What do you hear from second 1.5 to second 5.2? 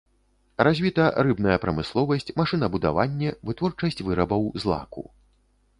прамысловасць, машынабудаванне, вытворчасць вырабаў з лаку.